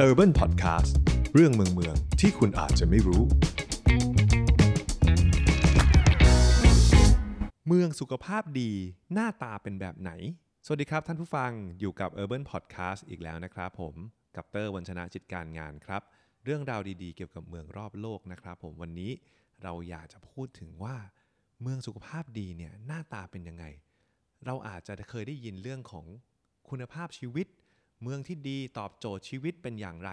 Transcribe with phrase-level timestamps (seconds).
[0.00, 0.92] Urban Podcast
[1.34, 3.22] เรื่องเมืองเมืองที่คุณอาจจะไม่รู้
[7.66, 8.70] เมืองสุขภาพดี
[9.12, 10.10] หน้าตาเป็นแบบไหน
[10.64, 11.50] สวัสดีครับท่านผู้ฟัง
[11.80, 13.94] อยู่กับ Urban Podcast อีกแล้วนะครับผม
[14.36, 16.02] กับเตอร์วัญชนะจิตการงานครับ
[16.44, 19.10] เรื่องราวดีๆเกี่ยวกับเมืองรอบโลกนะครับ ผมวันนี้
[19.62, 20.96] เราอยากจะพูดถึงว่า
[21.62, 23.64] เมืองสุขภาพดีเนี่ยหน้าตาเป็นยังไง
[24.46, 26.06] เราอาจจะเคยได้ยินเรื่องของ
[26.70, 27.46] คุณภาพชีวิต
[28.02, 30.10] เมืองที่ดีตอบโจทย์ชีวิตเป็นอย่างไร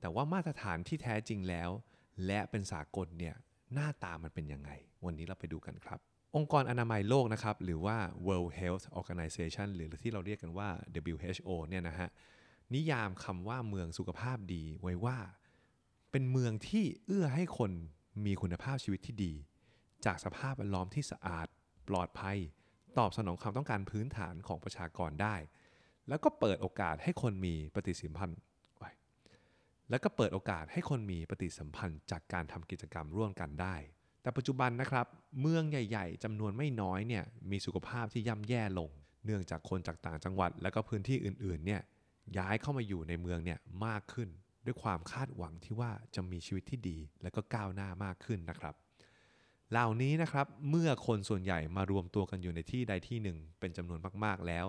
[0.00, 1.70] แต่ว่ามาตรฐานที่แท้จริงแล้ว
[2.26, 3.34] และเป็นสากลเนี่ย
[3.74, 4.70] หน้าตามันเป็นยังไง
[5.04, 5.98] วันนี้เราไปดูกันครับ
[6.36, 10.68] องค์กรอนามัยโลกนะครับ หรือว่า World Health Organization หรือที่เราเรียกกันว่า
[11.14, 12.08] WHO เนี่ยนะฮะ
[12.74, 15.18] นิยามคำว่าเมืองสุขภาพดีไว้ว่า
[16.10, 17.72] เป็นเมืองที่เอื้อให้คน
[18.24, 19.34] มีคุณภาพชีวิตที่ดี
[20.04, 21.46] จากสภาพแวดล้อมที่สะอาด
[21.88, 22.38] ปลอดภัย
[22.98, 25.36] ตอบสนองความต้องการพื้นฐานของประชากรได้
[26.08, 28.38] แล้วก็เปิดโอกาสให้คนมีปฏิสัมพันธ์
[28.78, 28.90] ไว้
[29.90, 33.76] แล้วก็เปิดโอกาสให้คนมีปฏิสัมพันธ์จากการทำกิจกรรมร่วมกันได้
[34.22, 35.06] แต่ปัจจุบันนะครับ
[35.40, 38.90] เมืองใหญ่ ๆจำนวนไม่น้อยเนี่ยมีสุขภาพที่ย่ำแย่ลง
[39.24, 41.80] เนื่องจากคนจากต่างจังหวัด และก็พื้นที่อื่นๆเนี่ย
[42.38, 44.28] ย้ายเข้ามาอยู่ในเมืองเนี่ยมากขึ้น
[44.64, 48.74] ด้วยความคาดหวังที่ว่าจะมีชีวิตที่ดี และก็ก้าวหน้ามากขึ้นนะครับ
[49.70, 54.66] เหล่านี้นะครับเมื่อคนส่วนใหญ่มารวมตัวกันอยู่ในที่ใดที่หนึ่ง เป็นจำนวนมากๆแล้ว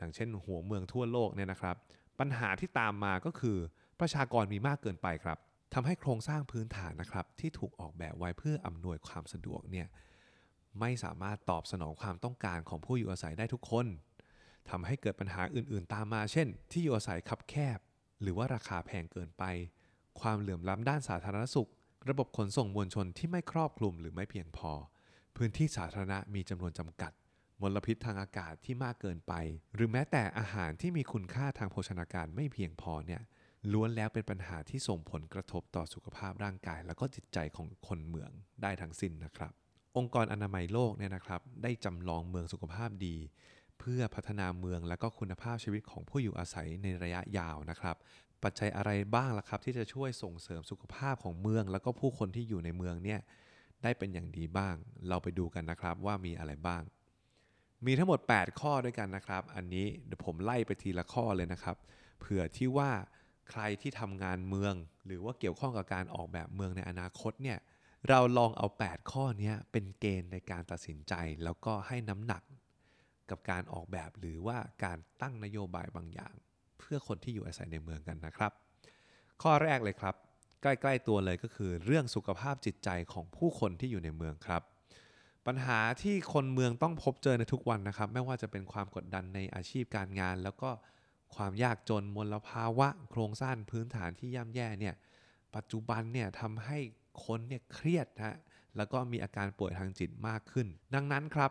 [0.00, 1.76] ดังเช่น หัวเมืองทั่วโลกเนี่ยนะครับ
[2.18, 3.56] ปัญหาที่ตามมาก็คือ
[4.00, 5.38] ประชากรมีมากเกินไปครับ
[5.74, 9.86] ทำให้โครงสร้างพื้นฐานนะครับ ที่ถูกออกแบบไว้เพื่ออำนวยความสะดวกเนี่ย
[10.80, 13.86] ไม่สามารถตอบสนองความต้องการของผู้อยู่อาศัยได้ทุกคน
[14.70, 17.78] ทำให้เกิดปัญหาอื่นๆ ตามมา เช่น ที่อยู่อาศัยคับแคบ
[18.22, 19.44] หรือว่าราคาแพงเกินไป
[20.20, 21.70] ความเหลื่อมล้ำด้านสาธารณสุข
[22.08, 24.70] ระบบขนส่งมวลชนที่ไม่ครอบคลุมหรือไม่เพียงพอ
[25.36, 27.12] พื้นที่สาธารณะมีจำนวนจำกัด
[27.62, 29.32] มลพิษทางอากาศที่มากเกินไป
[29.74, 33.22] หรือแม้แต่อาหารที่มีคุณค่าทางโภชนาการไม่เพียงพอเนี่ย
[33.72, 38.30] ล้วนแล้วเป็นปัญหาที่ส่งผลกระทบต่อสุขภาพร่างกาย แล้วก็จิตใจของคนเมือง
[38.62, 39.52] ได้ทั้งสิ้นนะครับ
[39.96, 43.16] องค์กรอนามัยโลกเนี่ยนะครับ ได้จำลองเมืองสุขภาพดี
[43.78, 47.96] เพื่อพัฒนาเมืองและก็คุณภาพชีวิตของผู้อยู่อาศัยในระยะยาวนะครับ
[48.42, 53.20] ปัจจัยอะไรบ้างล่ะครับ ที่จะช่วยส่งเสริมสุขภาพของเมือง แล้วก็ผู้คนที่อยู่ในเมืองเนี่ย
[53.82, 54.74] ได้เป็นอย่างดีบ้าง
[55.08, 56.82] เราไปดูกันนะครับว่ามีอะไรบ้าง
[57.86, 61.76] มีทั้งหมด 8 ข้อด้วยกันนะครับ อันนี้เดี๋ยวผมไล่ไปทีละข้อเลยนะครับ
[62.20, 62.90] เผื่อที่ว่า
[63.50, 64.74] ใครที่ทำงานเมือง
[65.06, 67.58] หรือว่าเกี่ยวข้องกับการออกแบบเมืองในอนาคตเนี่ย
[68.08, 72.42] เราลองเอา 8 ข้อนี้เป็นเกณฑ์ในการตัดสินใจ แล้วก็ให้น้ำหนัก
[73.30, 76.34] กับการออกแบบหรือว่าการตั้งนโยบายบางอย่าง
[76.78, 78.52] เพื่อคนที่อยู่อาศัยในเมืองกันนะครับ
[79.42, 80.14] ข้อแรกเลยครับ
[80.62, 84.62] ใกล้ ๆ ตัวเลยก็คือ เรื่องสุขภาพจิตใจของผู้คนที่อยู่ในเมืองครับ
[85.48, 90.70] ปัญหาที่คนเมืองต้องพบเจอในทุกวันนะครับ ไม่ว่าจะเป็นความกดดันในอาชีพการงาน แล้วก็
[91.34, 94.94] ความยากจนมลภาวะ โครงสร้างพื้นฐานที่ย่ำแย่เนี่ย
[95.56, 96.78] ปัจจุบันเนี่ยทำให้
[97.24, 98.36] คนเนี่ยเครียดฮะ
[98.76, 101.50] แล้วก็มีอาการป่วยทางจิตมากขึ้น ดังนั้นครับ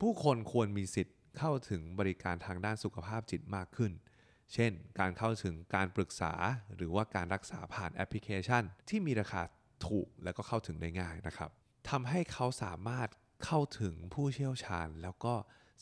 [0.00, 3.92] ผู้คนควรมีสิทธิ์เข้าถึงบริการทางด้านสุขภาพจิตมากขึ้น
[4.52, 6.32] เช่น การเข้าถึงการปรึกษา
[6.76, 9.42] หรือว่าการรักษาผ่านแอปพลิเคชัน ที่มีราคา
[9.86, 11.50] ถูกและก็เข้าถึงได้ง่ายนะครับ
[11.90, 13.08] ทำให้เขาสามารถ
[13.44, 15.34] เข้าถึงผู้เชี่ยวชาญ แล้วก็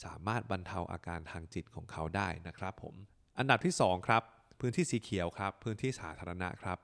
[0.05, 2.95] สามารถบรรเทาอาการทางจิตของเขาได้นะครับผม
[3.39, 4.23] อันดับที่ 2 ครับ
[4.61, 6.79] พื้นที่สีเขียวครับ พื้นที่สาธารณะครับ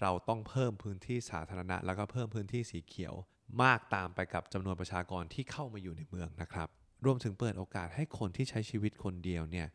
[0.00, 3.14] เราต้องเพิ่มพื้นที่สาธารณะ แล้วก็เพิ่มพื้นที่สีเขียว
[3.62, 6.68] มากตามไปกับจำนวนประชากรที่เข้ามาอยู่ในเมืองนะครับ
[7.04, 9.68] รวมถึงเปิดโอกาสให้คนที่ใช้ชีวิตคนเดียวเนี่ย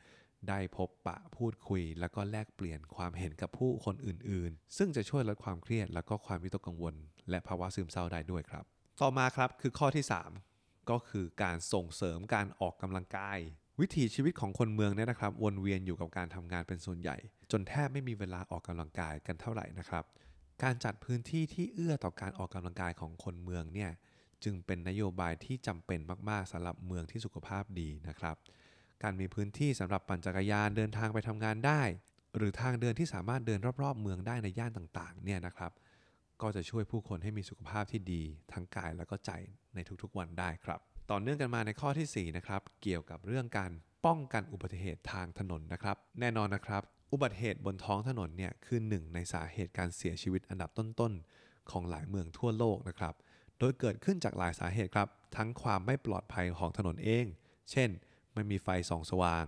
[0.49, 6.95] ได้พบปะพูดคุย แล้วก็แลกเปลี่ยนความเห็นกับผู้คนอื่น ๆ ซึ่งจะช่วยลดความเครียด แล้วก็ความวิตกกังวล
[7.29, 8.65] และภาวะซึมเศร้าได้ด้วยครับ
[9.05, 10.05] ต่อมาครับคือข้อที่
[10.47, 13.37] 3 ก็คือการส่งเสริมการออกกำลังกาย
[13.79, 17.17] วิถีชีวิตของคนเมืองเนี่ยนะครับ วนเวียนอยู่กับการทำงานเป็นส่วนใหญ่
[17.51, 20.03] จนแทบไม่มีเวลาออกกำลังกายกันเท่าไหร่นะครับ
[20.63, 23.91] การจัดพื้นที่ที่เอื้อต่อการออกกำลังกายของคนเมืองเนี่ย
[24.43, 28.35] จึงเป็นนโยบายที่จำเป็นมากๆสำหรับเมืองที่สุขภาพดีนะครับ
[29.03, 31.81] การมีพื้นที่สำหรับปั่นจักรยานเดินทางไปทำงานได้
[32.37, 35.71] หรือทางเดินที่สามารถเดินรอบๆ เมืองได้ในย่านต่างๆเนี่ยนะครับ
[36.41, 38.23] ก็จะช่วยผู้คนให้มีสุขภาพที่ดี
[38.53, 39.31] ทั้งกายแล้วก็ใจ
[39.75, 40.79] ในทุกๆวันได้ครับ
[41.11, 43.71] ต่อเนื่องกันมาในข้อที่4นะครับเกี่ยวกับเรื่องการ
[44.05, 53.13] ป้องกันอุบัติเหตุทางถนนนะครับ แน่นอนนะครับ อุบัติเหตุบนท้องถนนเนี่ยคือหนึ่งในสาเหตุการเสียชีวิตอันดับต้นๆ ของหลายเมืองทั่วโลกนะครับ
[53.59, 57.25] โดยเกิดขึ้นจากหลายสาเหตุครับ ทั้งความไม่ปลอดภัยของถนนเอง
[57.71, 57.89] เช่น
[58.33, 59.45] ไม่มีไฟส่องสว่าง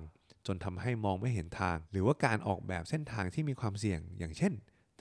[0.47, 4.53] จนทำให้มองไม่เห็นทาง หรือว่าการออกแบบเส้นทางที่มีความเสี่ยง อย่างเช่น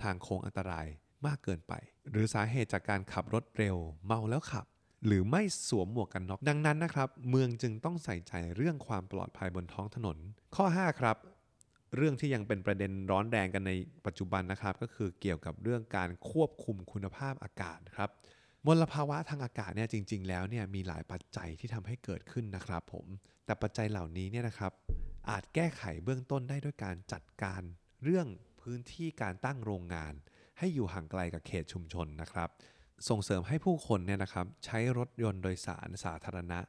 [0.03, 0.87] ทางโค้งอันตราย
[1.27, 1.73] มากเกินไป
[2.11, 3.77] หรือสาเหตุจากการขับรถเร็ว
[4.07, 4.67] เมาแล้วขับ
[5.07, 10.17] หรือไม่สวมหมวกกันน็อกดังนั้นนะครับ เมืองจึงต้องใส่ใจเรื่องความปลอดภัยบนท้องถนน
[10.57, 11.17] ข้อ 5 ครับ
[11.97, 13.73] เรื่องที่ยังเป็นประเด็นร้อนแรงกันใน
[14.07, 18.11] ปัจจุบันนะครับ ก็คือเกี่ยวกับเรื่องการควบคุมคุณภาพอากาศครับ
[18.67, 23.07] มลภาวะทางอากาศเนี่ยจริง ๆ แล้วเนี่ยมีหลายปัจจัยที่ทำให้เกิดขึ้นนะครับผม
[23.45, 24.73] แต่ปัจจัยเหล่านี้เนี่ยนะครับ
[25.31, 27.63] อาจแก้ไขเบื้องต้นได้ด้วยการจัดการ
[28.05, 28.27] เรื่อง
[28.61, 30.15] พื้นที่การตั้งโรงงาน
[30.59, 32.49] ให้อยู่ห่างไกลกับเขตชุมชนนะครับ
[33.09, 36.61] ส่งเสริมให้ผู้คนเนี่ยนะครับใช้รถยนต์โดยสารสาธารณะ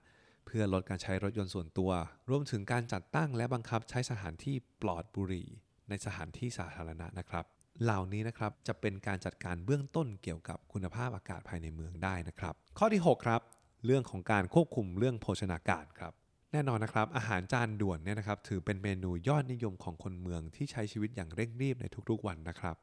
[0.45, 1.91] เพื่อลดการใช้รถยนต์ส่วนตัว
[2.29, 5.47] รวมถึงการจัดตั้งและบังคับใช้สถานที่ปลอดบุหรี่
[5.89, 7.45] ในสถานที่สาธารณะนะครับ
[7.83, 13.41] เหล่านี้นะครับจะเป็นการจัดการเบื้องต้นเกี่ยวกับคุณภาพอากาศภายในเมืองได้นะครับ ข้อที่ 6 ครับ
[13.85, 16.13] เรื่องของการควบคุมเรื่องโภชนาการครับ
[16.51, 22.75] แน่นอนนะครับอาหารจานด่วนเนี่ยนะครับถือเป็นเมนูยอดนิยมของคนเมืองที่ใช้ชีวิตอย่างเร่งรีบในทุกๆวันนะครับ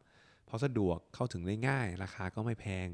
[0.50, 2.88] เพราะสะดวกเข้าถึงได้ง่าย ราคาก็ไม่แพง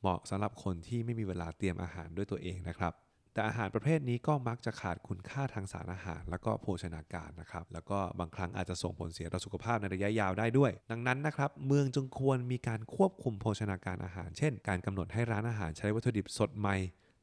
[0.00, 2.92] เหมาะสำหรับคนที่ไม่มีเวลาเตรียมอาหารด้วยตัวเองนะครับ
[3.32, 16.76] แต่อาหารประเภทนี้ก็มักจะขาดคุณค่าทางสารอาหาร แล้วก็โภชนาการนะครับ แล้วก็บางครั้งอาจจะส่งผลเสียต่อสุขภาพในระยะยาวได้ด้วย ดังนั้นนะครับ เมืองจึงควรมีการควบคุมโภชนาการอาหาร เช่น การกำหนดให้ร้านอาหารใช้วัตถุดิบสดใหม่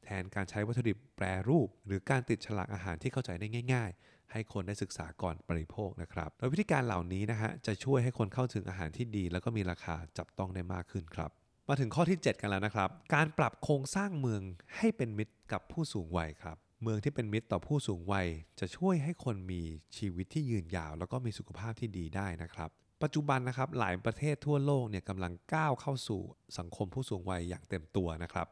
[0.04, 3.92] แทนการใช้วัตถุดิบแปรรูป หรือการติดฉลากอาหารที่เข้าใจได้ง่าย
[4.32, 11.32] ให้คนได้ศึกษาก่อนบริโภคนะครับ โดยวิธีการเหล่านี้นะฮะจะช่วยให้คนเข้าถึงอาหารที่ดี แล้วก็มีราคาจับต้องได้มากขึ้นครับ
[11.70, 14.42] มาถึงข้อที่ 7 กันแล้วนะครับ การปรับโครงสร้างเมือง
[14.78, 18.28] ให้เป็นมิตรกับผู้สูงวัยครับเมืองที่เป็นมิตรต่อผู้สูงวัย
[18.60, 19.62] จะช่วยให้คนมี
[19.98, 22.70] ชีวิตที่ยืนยาว แล้วก็มีสุขภาพที่ดีได้นะครับ
[23.04, 26.22] ปัจจุบันนะครับหลายประเทศทั่วโลกเนี่ยกำลังก้าวเข้าสู่
[26.58, 28.48] สังคมผู้สูงวัยอย่างเต็มตัวนะครับ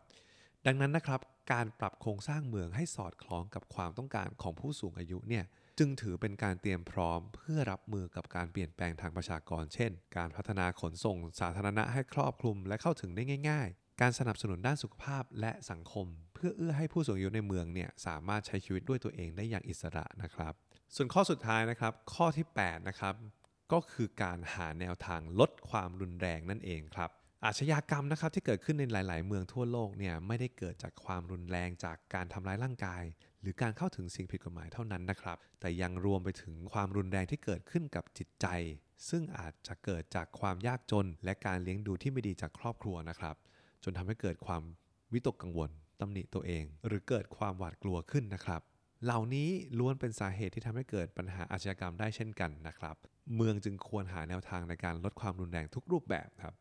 [0.66, 1.19] ดังนั้นนะครับ
[1.52, 5.44] การปรับโครงสร้างเมืองให้สอดคล้องกับความต้องการของผู้สูงอายุเนี่ย
[5.78, 20.54] จึงถือเป็นการเตรียมพร้อมเพื่อรับมือกับการเปลี่ยนแปลงทางประชากร เช่น การพัฒนาขนส่งสาธารณะให้ครอบคลุมและเข้าถึงได้ง่าย ๆ การสนับสนุนด้านสุขภาพและสังคม เพื่อเอื้อให้ผู้สูงอายุในเมืองเนี่ยสามารถใช้ชีวิตด้วยตัวเองได้อย่างอิสระนะครับ
[20.96, 23.16] ส่วนข้อสุดท้ายนะครับ ข้อที่ 8 นะครับ
[23.72, 27.12] ก็คือการหาแนวทางลดความรุนแรงนั่นเองครับ
[27.45, 33.04] อาชญากรรมนะครับที่เกิดขึ้นในหลาย ๆ เมืองทั่วโลกเนี่ยไม่ได้เกิดจากความรุนแรงจากการทำร้ายร่างกาย
[33.42, 38.48] หรือการเข้าถึงสิ่งผิดกฎหมายเท่านั้นนะครับ แต่ยังรวมไปถึงความรุนแรงที่เกิดขึ้นกับจิตใจ
[39.10, 43.36] ซึ่งอาจจะเกิดจากความยากจน และการเลี้ยงดูที่ไม่ดีจากครอบครัวนะครับ
[43.84, 44.63] จนทำให้เกิดความ
[45.13, 45.69] วิตกกังวล
[46.00, 48.62] ตำหนิตัวเอง หรือเกิดความหวาดกลัวขึ้นนะครับ
[49.04, 49.50] เหล่านี้
[49.80, 52.95] ล้วนเป็นสาเหตุที่ทำให้เกิดปัญหาอาชญากรรมได้เช่นกันนะครับ
[53.36, 56.54] เมืองจึงควรหาแนวทางในการลดความรุนแรงทุกรูปแบบครับ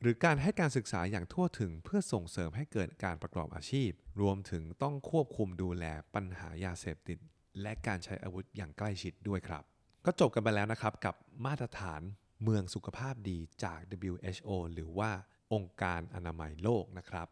[0.00, 3.90] หรือการให้การศึกษาอย่างทั่วถึงเพื่อส่งเสริมให้เกิดการประกอบอาชีพ
[4.20, 5.84] รวมถึงต้องควบคุมดูแล
[6.14, 7.18] ปัญหายาเสพติด
[7.62, 9.62] และการใช้อาวุธอย่างใกล้ชิดด้วยครับ
[10.04, 11.14] ก็จบกันไปแล้วนะครับกับ
[11.46, 12.02] มาตรฐาน
[12.42, 13.78] เมืองสุขภาพดีจาก
[14.12, 15.10] WHO หรือว่า
[15.52, 17.28] องค์การอนามัยโลกนะครับ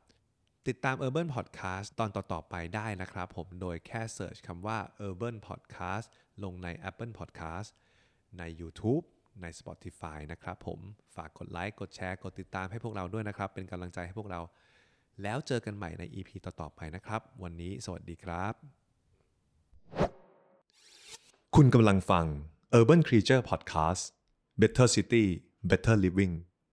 [0.66, 6.06] ติดตาม Urban Podcast ตอนต่อ ๆ ไปได้นะครับผมโดยแค่ search คำว่า Urban Podcast
[6.44, 7.68] ลงใน Apple Podcast
[8.38, 9.04] ใน YouTube
[9.42, 10.78] ใน Spotify นะครับผม
[11.16, 14.40] ฝากกดไลค์กดแชร์ กดติดตามให้พวกเราด้วยนะครับ เป็นกำลังใจให้พวกเรา
[15.22, 18.54] แล้วเจอกันใหม่ใน EP ต่อๆไปนะครับ วันนี้สวัสดีครับ
[21.54, 22.26] คุณกำลังฟัง
[22.78, 24.02] Urban Creature Podcast
[24.60, 25.24] Better City
[25.70, 26.34] Better Living